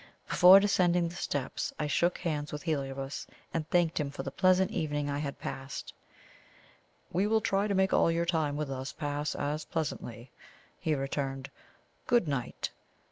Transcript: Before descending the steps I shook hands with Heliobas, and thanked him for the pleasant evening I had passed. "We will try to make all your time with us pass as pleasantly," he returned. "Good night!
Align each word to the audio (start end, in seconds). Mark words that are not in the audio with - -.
Before 0.27 0.59
descending 0.59 1.07
the 1.09 1.15
steps 1.15 1.71
I 1.77 1.85
shook 1.85 2.17
hands 2.17 2.51
with 2.51 2.63
Heliobas, 2.63 3.27
and 3.53 3.69
thanked 3.69 3.99
him 3.99 4.09
for 4.09 4.23
the 4.23 4.31
pleasant 4.31 4.71
evening 4.71 5.11
I 5.11 5.19
had 5.19 5.37
passed. 5.37 5.93
"We 7.11 7.27
will 7.27 7.39
try 7.39 7.67
to 7.67 7.75
make 7.75 7.93
all 7.93 8.09
your 8.09 8.25
time 8.25 8.57
with 8.57 8.71
us 8.71 8.93
pass 8.93 9.35
as 9.35 9.65
pleasantly," 9.65 10.31
he 10.79 10.95
returned. 10.95 11.51
"Good 12.07 12.27
night! 12.27 12.71